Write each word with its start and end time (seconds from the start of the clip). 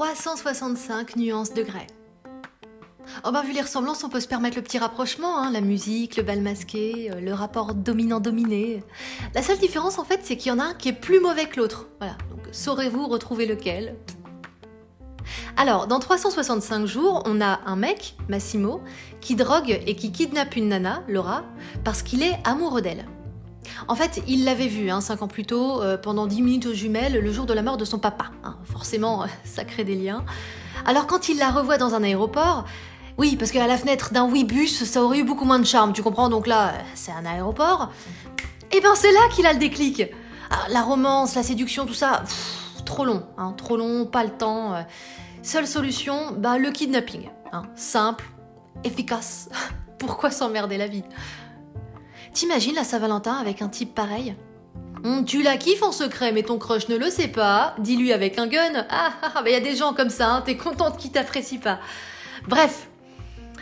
365 0.00 1.16
nuances 1.16 1.52
de 1.52 1.62
grès. 1.62 1.86
Oh 3.22 3.32
ben, 3.32 3.42
vu 3.42 3.52
les 3.52 3.60
ressemblances, 3.60 4.02
on 4.02 4.08
peut 4.08 4.20
se 4.20 4.28
permettre 4.28 4.56
le 4.56 4.62
petit 4.62 4.78
rapprochement, 4.78 5.36
hein, 5.36 5.50
la 5.52 5.60
musique, 5.60 6.16
le 6.16 6.22
bal 6.22 6.40
masqué, 6.40 7.10
euh, 7.10 7.20
le 7.20 7.34
rapport 7.34 7.74
dominant-dominé. 7.74 8.82
La 9.34 9.42
seule 9.42 9.58
différence, 9.58 9.98
en 9.98 10.04
fait, 10.04 10.20
c'est 10.22 10.38
qu'il 10.38 10.52
y 10.52 10.54
en 10.54 10.58
a 10.58 10.62
un 10.62 10.72
qui 10.72 10.88
est 10.88 10.94
plus 10.94 11.20
mauvais 11.20 11.44
que 11.44 11.60
l'autre. 11.60 11.86
Voilà, 11.98 12.14
donc 12.30 12.40
saurez-vous 12.50 13.08
retrouver 13.08 13.44
lequel? 13.44 13.94
Alors, 15.58 15.86
dans 15.86 15.98
365 15.98 16.86
jours, 16.86 17.22
on 17.26 17.42
a 17.42 17.60
un 17.66 17.76
mec, 17.76 18.16
Massimo, 18.30 18.80
qui 19.20 19.34
drogue 19.34 19.82
et 19.86 19.96
qui 19.96 20.12
kidnappe 20.12 20.56
une 20.56 20.68
nana, 20.68 21.02
Laura, 21.08 21.44
parce 21.84 22.02
qu'il 22.02 22.22
est 22.22 22.38
amoureux 22.44 22.80
d'elle. 22.80 23.04
En 23.88 23.94
fait, 23.94 24.22
il 24.26 24.44
l'avait 24.44 24.66
vue 24.66 24.90
hein, 24.90 25.00
5 25.00 25.22
ans 25.22 25.28
plus 25.28 25.44
tôt, 25.44 25.82
euh, 25.82 25.96
pendant 25.96 26.26
10 26.26 26.42
minutes 26.42 26.66
aux 26.66 26.74
jumelles, 26.74 27.20
le 27.20 27.32
jour 27.32 27.46
de 27.46 27.52
la 27.52 27.62
mort 27.62 27.76
de 27.76 27.84
son 27.84 27.98
papa. 27.98 28.26
Hein. 28.44 28.56
forcément, 28.64 29.24
ça 29.44 29.64
crée 29.64 29.84
des 29.84 29.94
liens. 29.94 30.24
Alors 30.86 31.06
quand 31.06 31.28
il 31.28 31.38
la 31.38 31.50
revoit 31.50 31.78
dans 31.78 31.94
un 31.94 32.02
aéroport, 32.02 32.64
oui, 33.18 33.36
parce 33.36 33.50
qu'à 33.50 33.66
la 33.66 33.76
fenêtre 33.76 34.12
d'un 34.12 34.24
Ouibus, 34.24 34.84
ça 34.84 35.02
aurait 35.02 35.18
eu 35.18 35.24
beaucoup 35.24 35.44
moins 35.44 35.58
de 35.58 35.66
charme, 35.66 35.92
tu 35.92 36.02
comprends? 36.02 36.30
Donc 36.30 36.46
là, 36.46 36.72
c'est 36.94 37.12
un 37.12 37.26
aéroport. 37.26 37.90
Et 38.72 38.76
eh 38.76 38.80
ben 38.80 38.94
c'est 38.94 39.12
là 39.12 39.20
qu'il 39.34 39.46
a 39.46 39.52
le 39.52 39.58
déclic. 39.58 40.04
La 40.68 40.82
romance, 40.82 41.34
la 41.34 41.42
séduction, 41.42 41.86
tout 41.86 41.94
ça, 41.94 42.22
trop 42.84 43.04
long, 43.04 43.24
hein, 43.36 43.52
trop 43.56 43.76
long, 43.76 44.06
pas 44.06 44.24
le 44.24 44.30
temps. 44.30 44.74
Euh. 44.74 44.82
Seule 45.42 45.66
solution, 45.66 46.32
bah 46.36 46.58
le 46.58 46.70
kidnapping. 46.70 47.28
Hein, 47.52 47.62
simple, 47.74 48.24
efficace. 48.84 49.48
Pourquoi 49.98 50.30
s'emmerder 50.30 50.76
la 50.76 50.86
vie? 50.86 51.04
T'imagines 52.32 52.74
la 52.74 52.84
Saint-Valentin 52.84 53.34
avec 53.34 53.60
un 53.60 53.68
type 53.68 53.94
pareil? 53.94 54.36
Hum, 55.04 55.24
tu 55.24 55.42
la 55.42 55.56
kiffes 55.56 55.82
en 55.82 55.92
secret, 55.92 56.30
mais 56.32 56.42
ton 56.42 56.58
crush 56.58 56.88
ne 56.88 56.96
le 56.96 57.10
sait 57.10 57.28
pas. 57.28 57.74
Dis-lui 57.78 58.12
avec 58.12 58.38
un 58.38 58.46
gun. 58.46 58.86
Ah, 58.90 59.10
ah, 59.22 59.32
ah 59.34 59.42
bah 59.42 59.50
y 59.50 59.54
a 59.54 59.60
des 59.60 59.74
gens 59.74 59.94
comme 59.94 60.10
ça, 60.10 60.30
hein, 60.30 60.42
t'es 60.44 60.56
contente 60.56 60.98
qu'ils 60.98 61.10
t'apprécient 61.10 61.60
pas. 61.60 61.78
Bref. 62.46 62.88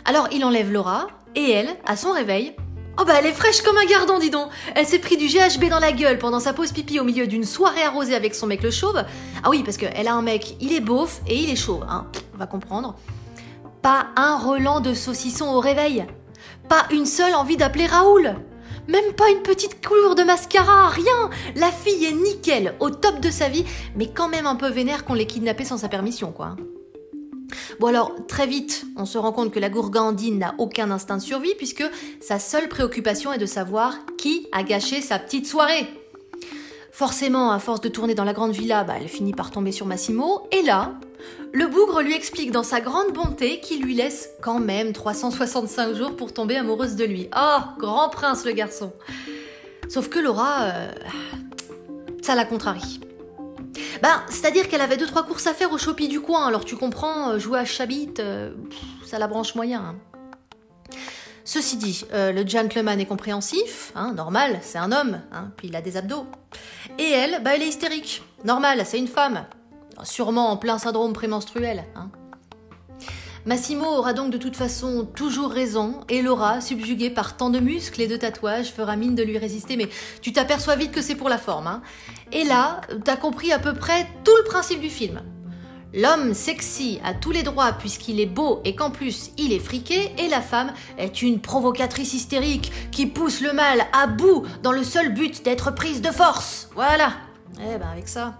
Alors 0.05 0.27
il 0.31 0.43
enlève 0.43 0.71
Laura, 0.71 1.07
et 1.35 1.51
elle, 1.51 1.69
à 1.85 1.95
son 1.95 2.11
réveil, 2.11 2.55
oh 2.99 3.05
bah 3.05 3.13
elle 3.19 3.25
est 3.25 3.33
fraîche 3.33 3.61
comme 3.61 3.77
un 3.77 3.85
gardon, 3.85 4.19
dis 4.19 4.29
donc. 4.29 4.49
Elle 4.75 4.85
s'est 4.85 4.99
pris 4.99 5.17
du 5.17 5.27
GHB 5.27 5.69
dans 5.69 5.79
la 5.79 5.91
gueule 5.91 6.17
pendant 6.17 6.39
sa 6.39 6.53
pause 6.53 6.71
pipi 6.71 6.99
au 6.99 7.03
milieu 7.03 7.27
d'une 7.27 7.43
soirée 7.43 7.83
arrosée 7.83 8.15
avec 8.15 8.35
son 8.35 8.47
mec 8.47 8.61
le 8.61 8.71
chauve. 8.71 9.03
Ah 9.43 9.49
oui, 9.49 9.63
parce 9.63 9.77
qu'elle 9.77 10.07
a 10.07 10.13
un 10.13 10.21
mec, 10.21 10.55
il 10.59 10.73
est 10.73 10.81
beauf 10.81 11.21
et 11.27 11.35
il 11.35 11.49
est 11.49 11.55
chauve, 11.55 11.85
hein. 11.89 12.07
On 12.33 12.37
va 12.37 12.47
comprendre. 12.47 12.95
Pas 13.81 14.07
un 14.15 14.37
relent 14.37 14.79
de 14.81 14.93
saucisson 14.93 15.47
au 15.47 15.59
réveil. 15.59 16.05
Pas 16.67 16.85
une 16.91 17.05
seule 17.05 17.33
envie 17.33 17.57
d'appeler 17.57 17.87
Raoul. 17.87 18.35
Même 18.89 19.13
pas 19.13 19.29
une 19.29 19.43
petite 19.43 19.85
couleur 19.85 20.15
de 20.15 20.23
mascara, 20.23 20.89
rien 20.89 21.29
La 21.55 21.71
fille 21.71 22.05
est 22.05 22.11
nickel, 22.11 22.73
au 22.79 22.89
top 22.89 23.19
de 23.19 23.29
sa 23.29 23.47
vie, 23.47 23.63
mais 23.95 24.07
quand 24.07 24.27
même 24.27 24.47
un 24.47 24.55
peu 24.55 24.67
vénère 24.67 25.05
qu'on 25.05 25.13
l'ait 25.13 25.27
kidnappée 25.27 25.63
sans 25.63 25.77
sa 25.77 25.89
permission, 25.89 26.31
quoi. 26.31 26.55
Bon 27.79 27.87
alors, 27.87 28.15
très 28.27 28.47
vite, 28.47 28.85
on 28.97 29.05
se 29.05 29.19
rend 29.19 29.31
compte 29.31 29.51
que 29.51 29.59
la 29.59 29.69
gourgandine 29.69 30.39
n'a 30.39 30.55
aucun 30.57 30.89
instinct 30.89 31.17
de 31.17 31.21
survie 31.21 31.53
puisque 31.55 31.83
sa 32.19 32.39
seule 32.39 32.67
préoccupation 32.67 33.31
est 33.31 33.37
de 33.37 33.45
savoir 33.45 33.93
qui 34.17 34.47
a 34.51 34.63
gâché 34.63 35.01
sa 35.01 35.19
petite 35.19 35.45
soirée. 35.45 35.87
Forcément, 36.91 37.51
à 37.51 37.59
force 37.59 37.81
de 37.81 37.89
tourner 37.89 38.15
dans 38.15 38.23
la 38.23 38.33
grande 38.33 38.51
villa, 38.51 38.83
bah, 38.83 38.95
elle 38.99 39.07
finit 39.07 39.33
par 39.33 39.51
tomber 39.51 39.71
sur 39.71 39.85
Massimo, 39.85 40.47
et 40.51 40.61
là, 40.63 40.93
le 41.53 41.67
bougre 41.67 42.01
lui 42.01 42.13
explique 42.13 42.51
dans 42.51 42.63
sa 42.63 42.81
grande 42.81 43.13
bonté 43.13 43.59
qu'il 43.59 43.81
lui 43.81 43.95
laisse 43.95 44.29
quand 44.41 44.59
même 44.59 44.93
365 44.93 45.95
jours 45.95 46.15
pour 46.15 46.33
tomber 46.33 46.55
amoureuse 46.55 46.95
de 46.95 47.05
lui. 47.05 47.29
Oh, 47.35 47.59
grand 47.77 48.09
prince 48.09 48.45
le 48.45 48.51
garçon 48.51 48.93
Sauf 49.87 50.09
que 50.09 50.19
Laura, 50.19 50.63
euh, 50.63 50.91
ça 52.21 52.35
la 52.35 52.45
contrarie. 52.45 52.99
Ben, 54.01 54.21
c'est-à-dire 54.29 54.67
qu'elle 54.67 54.81
avait 54.81 54.97
deux 54.97 55.07
trois 55.07 55.23
courses 55.23 55.47
à 55.47 55.53
faire 55.53 55.71
au 55.71 55.77
Shopee 55.77 56.07
du 56.07 56.21
coin, 56.21 56.45
alors 56.45 56.65
tu 56.65 56.75
comprends, 56.75 57.31
euh, 57.31 57.39
jouer 57.39 57.59
à 57.59 57.65
Chabit, 57.65 58.13
euh, 58.19 58.51
ça 59.05 59.17
la 59.19 59.27
branche 59.27 59.55
moyen. 59.55 59.81
Hein. 59.81 59.95
Ceci 61.51 61.77
dit, 61.77 62.05
le 62.13 62.45
gentleman 62.45 62.99
est 62.99 63.07
compréhensif, 63.07 63.91
hein, 63.95 64.13
normal, 64.13 64.59
c'est 64.61 64.77
un 64.77 64.91
homme, 64.91 65.19
hein, 65.31 65.49
puis 65.57 65.67
il 65.67 65.75
a 65.75 65.81
des 65.81 65.97
abdos. 65.97 66.27
Et 66.99 67.09
elle, 67.09 67.41
bah 67.41 67.55
elle 67.55 67.63
est 67.63 67.67
hystérique, 67.67 68.21
normal, 68.45 68.83
c'est 68.85 68.99
une 68.99 69.07
femme, 69.07 69.45
sûrement 70.03 70.51
en 70.51 70.57
plein 70.57 70.77
syndrome 70.77 71.11
prémenstruel. 71.11 71.85
Hein. 71.95 72.11
Massimo 73.47 73.87
aura 73.87 74.13
donc 74.13 74.29
de 74.29 74.37
toute 74.37 74.55
façon 74.55 75.07
toujours 75.15 75.49
raison, 75.49 76.01
et 76.07 76.21
Laura, 76.21 76.61
subjuguée 76.61 77.09
par 77.09 77.35
tant 77.35 77.49
de 77.49 77.59
muscles 77.59 78.01
et 78.01 78.07
de 78.07 78.15
tatouages, 78.15 78.71
fera 78.71 78.95
mine 78.95 79.15
de 79.15 79.23
lui 79.23 79.39
résister, 79.39 79.75
mais 79.75 79.89
tu 80.21 80.31
t'aperçois 80.31 80.75
vite 80.75 80.91
que 80.91 81.01
c'est 81.01 81.15
pour 81.15 81.29
la 81.29 81.39
forme. 81.39 81.81
Et 82.31 82.43
là, 82.43 82.81
t'as 83.03 83.17
compris 83.17 83.51
à 83.51 83.57
peu 83.57 83.73
près 83.73 84.05
tout 84.23 84.37
le 84.37 84.43
principe 84.43 84.81
du 84.81 84.89
film. 84.91 85.23
L'homme 85.93 86.35
sexy 86.35 86.99
a 87.03 87.15
tous 87.15 87.31
les 87.31 87.41
droits 87.41 87.71
puisqu'il 87.71 88.19
est 88.19 88.27
beau 88.27 88.61
et 88.63 88.75
qu'en 88.75 88.91
plus 88.91 89.31
il 89.37 89.53
est 89.53 89.59
friqué, 89.59 90.11
et 90.19 90.27
la 90.27 90.41
femme 90.41 90.71
est 90.97 91.21
une 91.21 91.39
provocatrice 91.39 92.13
hystérique 92.13 92.71
qui 92.91 93.07
pousse 93.07 93.41
le 93.41 93.53
mal 93.53 93.85
à 93.91 94.05
bout 94.05 94.45
dans 94.61 94.71
le 94.71 94.83
seul 94.83 95.13
but 95.13 95.43
d'être 95.43 95.73
prise 95.73 96.01
de 96.01 96.11
force. 96.11 96.69
Voilà. 96.75 97.13
Eh 97.59 97.77
ben 97.77 97.87
avec 97.91 98.07
ça, 98.07 98.35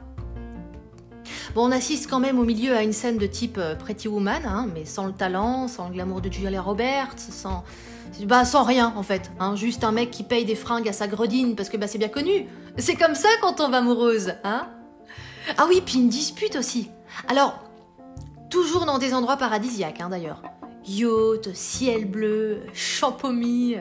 Bon, 1.55 1.67
on 1.67 1.71
assiste 1.71 2.07
quand 2.07 2.19
même 2.19 2.37
au 2.37 2.43
milieu 2.45 2.75
à 2.75 2.83
une 2.83 2.93
scène 2.93 3.17
de 3.17 3.25
type 3.25 3.57
euh, 3.57 3.73
Pretty 3.73 4.07
Woman, 4.07 4.43
hein, 4.45 4.67
mais 4.73 4.85
sans 4.85 5.07
le 5.07 5.13
talent, 5.13 5.67
sans 5.67 5.87
le 5.87 5.95
glamour 5.95 6.21
de 6.21 6.31
Julia 6.31 6.61
Roberts, 6.61 7.15
sans, 7.17 7.63
bah, 8.25 8.45
sans 8.45 8.63
rien 8.63 8.93
en 8.95 9.01
fait. 9.01 9.31
Hein, 9.39 9.55
juste 9.55 9.83
un 9.83 9.91
mec 9.91 10.11
qui 10.11 10.21
paye 10.21 10.45
des 10.45 10.55
fringues 10.55 10.87
à 10.87 10.93
sa 10.93 11.07
gredine 11.07 11.55
parce 11.55 11.69
que 11.69 11.77
bah, 11.77 11.87
c'est 11.87 11.97
bien 11.97 12.09
connu. 12.09 12.45
C'est 12.77 12.95
comme 12.95 13.15
ça 13.15 13.29
quand 13.41 13.61
on 13.61 13.69
va 13.69 13.77
amoureuse, 13.77 14.33
hein 14.43 14.67
Ah 15.57 15.65
oui, 15.67 15.81
puis 15.83 15.95
une 15.95 16.09
dispute 16.09 16.55
aussi. 16.55 16.91
Alors, 17.27 17.59
toujours 18.49 18.85
dans 18.85 18.97
des 18.97 19.13
endroits 19.13 19.37
paradisiaques 19.37 20.01
hein, 20.01 20.09
d'ailleurs. 20.09 20.41
Yacht, 20.87 21.53
ciel 21.53 22.05
bleu, 22.05 22.61
champomis. 22.73 23.75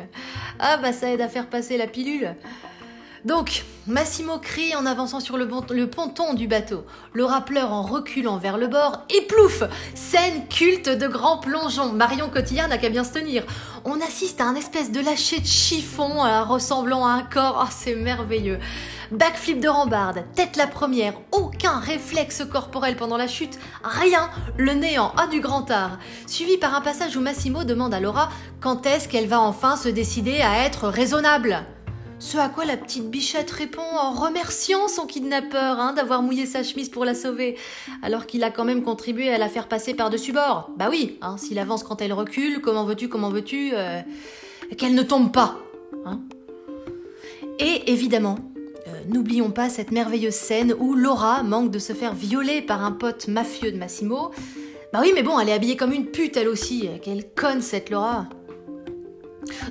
Ah 0.58 0.76
bah 0.78 0.92
ça 0.92 1.10
aide 1.10 1.20
à 1.20 1.28
faire 1.28 1.48
passer 1.48 1.76
la 1.76 1.86
pilule. 1.86 2.34
Donc, 3.24 3.64
Massimo 3.88 4.36
crie 4.38 4.76
en 4.76 4.84
avançant 4.84 5.18
sur 5.18 5.38
le, 5.38 5.48
ponton 5.86 6.34
du 6.34 6.46
bateau. 6.46 6.84
Laura 7.14 7.40
pleure 7.40 7.72
en 7.72 7.80
reculant 7.80 8.36
vers 8.36 8.58
le 8.58 8.66
bord. 8.66 9.00
Et 9.08 9.22
plouf 9.22 9.62
Scène 9.94 10.46
culte 10.50 10.90
de 10.90 11.08
grand 11.08 11.38
plongeon. 11.38 11.94
Marion 11.94 12.28
Cotillard 12.28 12.68
n'a 12.68 12.76
qu'à 12.76 12.90
bien 12.90 13.02
se 13.02 13.14
tenir. 13.14 13.44
On 13.86 13.98
assiste 14.02 14.42
à 14.42 14.44
un 14.44 14.56
espèce 14.56 14.92
de 14.92 15.00
lâcher 15.00 15.40
de 15.40 15.46
chiffon 15.46 16.22
euh, 16.22 16.42
ressemblant 16.42 17.06
à 17.06 17.12
un 17.12 17.22
corps. 17.22 17.64
Oh, 17.64 17.72
c'est 17.74 17.94
merveilleux. 17.94 18.58
Backflip 19.10 19.58
de 19.58 19.68
rambarde, 19.68 20.22
tête 20.34 20.56
la 20.56 20.66
première, 20.66 21.14
aucun 21.32 21.78
réflexe 21.78 22.44
corporel 22.44 22.94
pendant 22.94 23.16
la 23.16 23.26
chute, 23.26 23.58
rien, 23.82 24.28
le 24.58 24.74
néant 24.74 25.14
à 25.16 25.26
du 25.28 25.40
grand 25.40 25.70
art. 25.70 25.98
Suivi 26.26 26.58
par 26.58 26.74
un 26.74 26.82
passage 26.82 27.16
où 27.16 27.22
Massimo 27.22 27.64
demande 27.64 27.94
à 27.94 28.00
Laura 28.00 28.28
quand 28.60 28.84
est-ce 28.84 29.08
qu'elle 29.08 29.26
va 29.26 29.40
enfin 29.40 29.76
se 29.76 29.88
décider 29.88 30.42
à 30.42 30.66
être 30.66 30.88
raisonnable. 30.88 31.64
Ce 32.20 32.36
à 32.36 32.48
quoi 32.48 32.64
la 32.64 32.76
petite 32.76 33.08
bichette 33.08 33.50
répond 33.50 33.80
en 33.80 34.10
remerciant 34.10 34.88
son 34.88 35.06
kidnappeur 35.06 35.78
hein, 35.78 35.92
d'avoir 35.92 36.20
mouillé 36.20 36.46
sa 36.46 36.64
chemise 36.64 36.88
pour 36.88 37.04
la 37.04 37.14
sauver, 37.14 37.56
alors 38.02 38.26
qu'il 38.26 38.42
a 38.42 38.50
quand 38.50 38.64
même 38.64 38.82
contribué 38.82 39.30
à 39.30 39.38
la 39.38 39.48
faire 39.48 39.68
passer 39.68 39.94
par-dessus 39.94 40.32
bord. 40.32 40.70
Bah 40.76 40.88
oui, 40.90 41.16
hein, 41.22 41.36
s'il 41.38 41.60
avance 41.60 41.84
quand 41.84 42.02
elle 42.02 42.12
recule, 42.12 42.60
comment 42.60 42.84
veux-tu, 42.84 43.08
comment 43.08 43.30
veux-tu, 43.30 43.70
euh, 43.72 44.00
qu'elle 44.76 44.94
ne 44.94 45.02
tombe 45.02 45.32
pas. 45.32 45.58
Hein. 46.04 46.20
Et 47.60 47.92
évidemment, 47.92 48.38
euh, 48.88 48.90
n'oublions 49.06 49.52
pas 49.52 49.68
cette 49.68 49.92
merveilleuse 49.92 50.34
scène 50.34 50.74
où 50.76 50.94
Laura 50.96 51.44
manque 51.44 51.70
de 51.70 51.78
se 51.78 51.92
faire 51.92 52.14
violer 52.14 52.62
par 52.62 52.84
un 52.84 52.92
pote 52.92 53.28
mafieux 53.28 53.70
de 53.70 53.78
Massimo. 53.78 54.32
Bah 54.92 54.98
oui, 55.02 55.12
mais 55.14 55.22
bon, 55.22 55.38
elle 55.38 55.50
est 55.50 55.54
habillée 55.54 55.76
comme 55.76 55.92
une 55.92 56.06
pute 56.06 56.36
elle 56.36 56.48
aussi. 56.48 56.88
Quelle 57.00 57.32
conne 57.32 57.62
cette 57.62 57.90
Laura. 57.90 58.26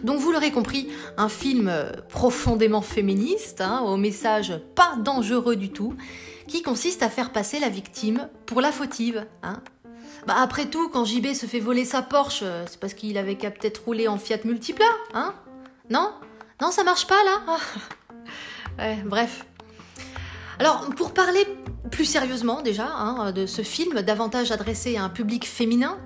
Donc 0.03 0.19
vous 0.19 0.31
l'aurez 0.31 0.51
compris, 0.51 0.89
un 1.17 1.29
film 1.29 1.71
profondément 2.09 2.81
féministe, 2.81 3.61
hein, 3.61 3.81
au 3.81 3.97
message 3.97 4.53
pas 4.75 4.95
dangereux 4.97 5.55
du 5.55 5.69
tout, 5.69 5.95
qui 6.47 6.61
consiste 6.61 7.03
à 7.03 7.09
faire 7.09 7.31
passer 7.31 7.59
la 7.59 7.69
victime 7.69 8.29
pour 8.45 8.61
la 8.61 8.71
fautive. 8.71 9.25
Hein. 9.43 9.61
Bah 10.25 10.35
après 10.39 10.65
tout, 10.65 10.89
quand 10.89 11.05
JB 11.05 11.33
se 11.33 11.45
fait 11.45 11.59
voler 11.59 11.85
sa 11.85 12.01
Porsche, 12.01 12.43
c'est 12.67 12.79
parce 12.79 12.93
qu'il 12.93 13.17
avait 13.17 13.35
qu'à 13.35 13.51
peut-être 13.51 13.83
rouler 13.85 14.07
en 14.07 14.17
Fiat 14.17 14.39
Multipla, 14.43 14.85
hein 15.13 15.33
Non? 15.89 16.11
Non, 16.61 16.71
ça 16.71 16.83
marche 16.83 17.07
pas 17.07 17.23
là? 17.23 17.57
Ah. 18.79 18.95
Bref. 19.05 19.45
Alors, 20.59 20.89
pour 20.95 21.13
parler 21.13 21.45
plus 21.91 22.05
sérieusement 22.05 22.61
déjà 22.61 22.87
hein, 22.87 23.31
de 23.31 23.45
ce 23.45 23.61
film, 23.61 24.01
davantage 24.01 24.51
adressé 24.51 24.97
à 24.97 25.03
un 25.03 25.09
public 25.09 25.47
féminin, 25.47 25.97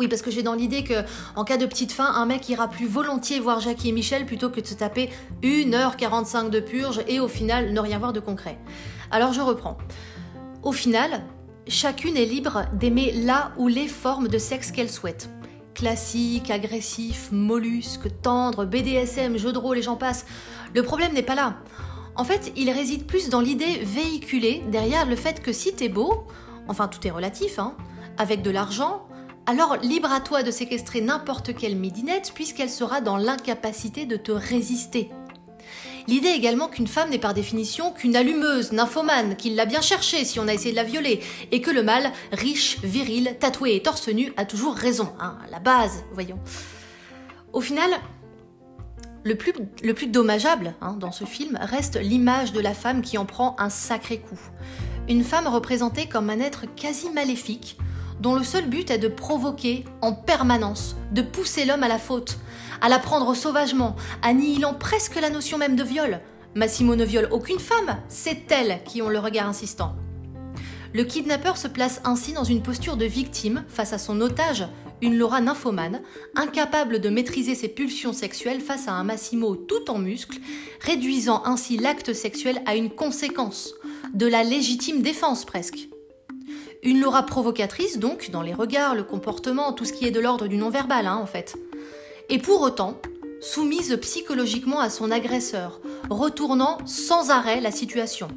oui, 0.00 0.08
parce 0.08 0.22
que 0.22 0.30
j'ai 0.30 0.42
dans 0.42 0.54
l'idée 0.54 0.82
que 0.82 1.04
en 1.36 1.44
cas 1.44 1.58
de 1.58 1.66
petite 1.66 1.92
faim, 1.92 2.10
un 2.14 2.24
mec 2.24 2.48
ira 2.48 2.68
plus 2.68 2.86
volontiers 2.86 3.38
voir 3.38 3.60
Jackie 3.60 3.90
et 3.90 3.92
Michel 3.92 4.24
plutôt 4.24 4.48
que 4.48 4.58
de 4.58 4.66
se 4.66 4.72
taper 4.72 5.10
1h45 5.42 6.48
de 6.48 6.58
purge 6.58 7.02
et 7.06 7.20
au 7.20 7.28
final 7.28 7.74
ne 7.74 7.80
rien 7.80 7.98
voir 7.98 8.14
de 8.14 8.20
concret. 8.20 8.58
Alors 9.10 9.34
je 9.34 9.42
reprends. 9.42 9.76
Au 10.62 10.72
final, 10.72 11.20
chacune 11.68 12.16
est 12.16 12.24
libre 12.24 12.64
d'aimer 12.72 13.12
la 13.12 13.52
ou 13.58 13.68
les 13.68 13.88
formes 13.88 14.28
de 14.28 14.38
sexe 14.38 14.72
qu'elle 14.72 14.88
souhaite. 14.88 15.28
Classique, 15.74 16.50
agressif, 16.50 17.28
mollusque, 17.30 18.08
tendre, 18.22 18.64
BDSM, 18.64 19.36
jeu 19.36 19.52
de 19.52 19.58
rôle 19.58 19.76
et 19.76 19.82
j'en 19.82 19.96
passe. 19.96 20.24
Le 20.74 20.82
problème 20.82 21.12
n'est 21.12 21.22
pas 21.22 21.34
là. 21.34 21.58
En 22.16 22.24
fait, 22.24 22.52
il 22.56 22.70
réside 22.70 23.04
plus 23.04 23.28
dans 23.28 23.42
l'idée 23.42 23.84
véhiculée 23.84 24.62
derrière 24.68 25.04
le 25.04 25.16
fait 25.16 25.42
que 25.42 25.52
si 25.52 25.74
t'es 25.74 25.90
beau, 25.90 26.24
enfin 26.68 26.88
tout 26.88 27.06
est 27.06 27.10
relatif, 27.10 27.58
hein, 27.58 27.74
avec 28.16 28.40
de 28.40 28.50
l'argent, 28.50 29.06
alors 29.46 29.76
libre 29.78 30.12
à 30.12 30.20
toi 30.20 30.42
de 30.42 30.50
séquestrer 30.50 31.00
n'importe 31.00 31.54
quelle 31.54 31.76
midinette 31.76 32.32
puisqu'elle 32.34 32.70
sera 32.70 33.00
dans 33.00 33.16
l'incapacité 33.16 34.06
de 34.06 34.16
te 34.16 34.32
résister. 34.32 35.10
L'idée 36.06 36.28
également 36.28 36.68
qu'une 36.68 36.86
femme 36.86 37.10
n'est 37.10 37.18
par 37.18 37.34
définition 37.34 37.92
qu'une 37.92 38.16
allumeuse, 38.16 38.72
nymphomane, 38.72 39.36
qu'il 39.36 39.54
l'a 39.54 39.66
bien 39.66 39.80
cherchée 39.80 40.24
si 40.24 40.40
on 40.40 40.48
a 40.48 40.54
essayé 40.54 40.72
de 40.72 40.76
la 40.76 40.84
violer, 40.84 41.20
et 41.52 41.60
que 41.60 41.70
le 41.70 41.82
mâle, 41.82 42.10
riche, 42.32 42.78
viril, 42.82 43.36
tatoué 43.38 43.76
et 43.76 43.82
torse 43.82 44.08
nu, 44.08 44.32
a 44.36 44.44
toujours 44.44 44.74
raison, 44.74 45.12
hein, 45.20 45.36
la 45.50 45.58
base, 45.58 46.04
voyons. 46.12 46.38
Au 47.52 47.60
final, 47.60 47.90
le 49.22 49.34
plus, 49.36 49.52
le 49.82 49.94
plus 49.94 50.06
dommageable 50.06 50.74
hein, 50.80 50.96
dans 50.98 51.12
ce 51.12 51.24
film 51.24 51.58
reste 51.60 52.00
l'image 52.00 52.52
de 52.52 52.60
la 52.60 52.74
femme 52.74 53.02
qui 53.02 53.18
en 53.18 53.26
prend 53.26 53.54
un 53.58 53.68
sacré 53.68 54.18
coup. 54.18 54.40
Une 55.08 55.24
femme 55.24 55.46
représentée 55.46 56.06
comme 56.06 56.30
un 56.30 56.40
être 56.40 56.64
quasi 56.74 57.10
maléfique, 57.10 57.76
dont 58.20 58.34
le 58.34 58.44
seul 58.44 58.68
but 58.68 58.90
est 58.90 58.98
de 58.98 59.08
provoquer 59.08 59.84
en 60.02 60.12
permanence, 60.12 60.96
de 61.12 61.22
pousser 61.22 61.64
l'homme 61.64 61.82
à 61.82 61.88
la 61.88 61.98
faute, 61.98 62.38
à 62.80 62.88
la 62.88 62.98
prendre 62.98 63.34
sauvagement, 63.34 63.96
annihilant 64.22 64.74
presque 64.74 65.20
la 65.20 65.30
notion 65.30 65.58
même 65.58 65.76
de 65.76 65.82
viol. 65.82 66.20
Massimo 66.54 66.96
ne 66.96 67.04
viole 67.04 67.28
aucune 67.30 67.58
femme, 67.58 67.98
c'est 68.08 68.50
elles 68.50 68.80
qui 68.84 69.02
ont 69.02 69.08
le 69.08 69.18
regard 69.18 69.48
insistant. 69.48 69.94
Le 70.92 71.04
kidnappeur 71.04 71.56
se 71.56 71.68
place 71.68 72.00
ainsi 72.04 72.32
dans 72.32 72.44
une 72.44 72.62
posture 72.62 72.96
de 72.96 73.04
victime 73.04 73.64
face 73.68 73.92
à 73.92 73.98
son 73.98 74.20
otage, 74.20 74.66
une 75.02 75.16
Laura 75.16 75.40
nymphomane, 75.40 76.02
incapable 76.34 77.00
de 77.00 77.08
maîtriser 77.08 77.54
ses 77.54 77.68
pulsions 77.68 78.12
sexuelles 78.12 78.60
face 78.60 78.88
à 78.88 78.92
un 78.92 79.04
Massimo 79.04 79.54
tout 79.54 79.88
en 79.88 79.98
muscles, 79.98 80.38
réduisant 80.80 81.42
ainsi 81.44 81.78
l'acte 81.78 82.12
sexuel 82.12 82.60
à 82.66 82.74
une 82.74 82.90
conséquence, 82.90 83.74
de 84.14 84.26
la 84.26 84.42
légitime 84.42 85.00
défense 85.00 85.44
presque. 85.44 85.88
Une 86.82 87.00
Laura 87.00 87.24
provocatrice 87.24 87.98
donc, 87.98 88.30
dans 88.30 88.40
les 88.40 88.54
regards, 88.54 88.94
le 88.94 89.02
comportement, 89.02 89.72
tout 89.74 89.84
ce 89.84 89.92
qui 89.92 90.06
est 90.06 90.10
de 90.10 90.20
l'ordre 90.20 90.46
du 90.46 90.56
non-verbal 90.56 91.06
hein, 91.06 91.16
en 91.16 91.26
fait. 91.26 91.56
Et 92.30 92.38
pour 92.38 92.62
autant, 92.62 92.96
soumise 93.40 93.98
psychologiquement 94.00 94.80
à 94.80 94.88
son 94.88 95.10
agresseur, 95.10 95.80
retournant 96.08 96.78
sans 96.86 97.30
arrêt 97.30 97.60
la 97.60 97.70
situation. 97.70 98.28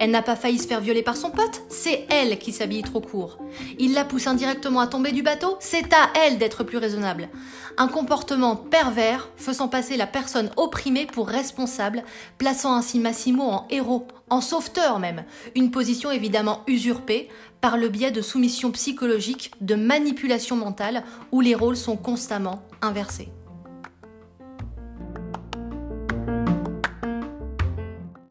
Elle 0.00 0.12
n'a 0.12 0.22
pas 0.22 0.34
failli 0.34 0.58
se 0.58 0.66
faire 0.66 0.80
violer 0.80 1.02
par 1.02 1.18
son 1.18 1.30
pote, 1.30 1.60
c'est 1.68 2.06
elle 2.08 2.38
qui 2.38 2.52
s'habille 2.52 2.82
trop 2.82 3.02
court. 3.02 3.36
Il 3.78 3.92
la 3.92 4.06
pousse 4.06 4.26
indirectement 4.26 4.80
à 4.80 4.86
tomber 4.86 5.12
du 5.12 5.22
bateau, 5.22 5.58
c'est 5.60 5.92
à 5.92 6.10
elle 6.24 6.38
d'être 6.38 6.64
plus 6.64 6.78
raisonnable. 6.78 7.28
Un 7.76 7.86
comportement 7.86 8.56
pervers 8.56 9.28
faisant 9.36 9.68
passer 9.68 9.98
la 9.98 10.06
personne 10.06 10.50
opprimée 10.56 11.04
pour 11.04 11.28
responsable, 11.28 12.02
plaçant 12.38 12.74
ainsi 12.74 12.98
Massimo 12.98 13.42
en 13.42 13.66
héros, 13.68 14.08
en 14.30 14.40
sauveteur 14.40 14.98
même, 15.00 15.24
une 15.54 15.70
position 15.70 16.10
évidemment 16.10 16.62
usurpée 16.66 17.28
par 17.60 17.76
le 17.76 17.90
biais 17.90 18.10
de 18.10 18.22
soumission 18.22 18.70
psychologique, 18.70 19.52
de 19.60 19.74
manipulation 19.74 20.56
mentale, 20.56 21.04
où 21.30 21.42
les 21.42 21.54
rôles 21.54 21.76
sont 21.76 21.98
constamment 21.98 22.62
inversés. 22.80 23.28